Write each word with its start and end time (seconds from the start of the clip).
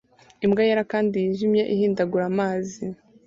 Imbwa 0.45 0.61
yera 0.67 0.83
kandi 0.91 1.15
yijimye 1.23 1.63
ihindagura 1.73 2.23
amazi 2.31 2.81